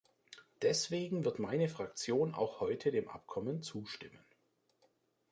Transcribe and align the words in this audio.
Deswegen 0.63 1.25
wird 1.25 1.37
meine 1.37 1.69
Fraktion 1.69 2.33
auch 2.33 2.59
heute 2.59 2.91
dem 2.91 3.07
Abkommen 3.07 3.61
zustimmen. 3.61 4.25